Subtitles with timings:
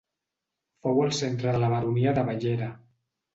[0.87, 2.73] Fou el centre de la baronia de Bellera.